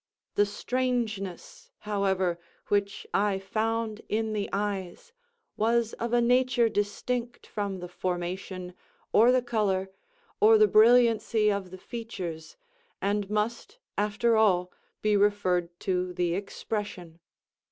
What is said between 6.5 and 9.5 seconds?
distinct from the formation, or the